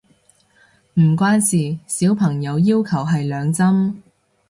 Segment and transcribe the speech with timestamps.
[0.95, 3.97] 唔關事，小朋友要求係兩針